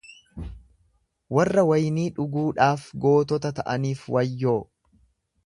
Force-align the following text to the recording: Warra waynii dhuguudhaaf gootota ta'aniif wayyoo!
Warra 1.37 1.65
waynii 1.71 2.07
dhuguudhaaf 2.15 2.87
gootota 3.05 3.53
ta'aniif 3.61 4.03
wayyoo! 4.19 4.57